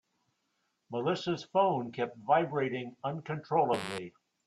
[0.89, 4.15] Melissa's phone kept vibrating uncontrollably.